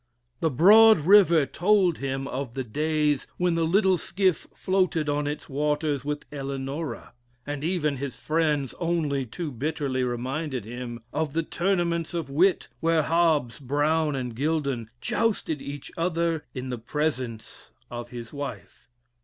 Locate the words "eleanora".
6.33-7.13